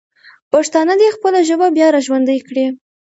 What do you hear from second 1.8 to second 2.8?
راژوندی کړي.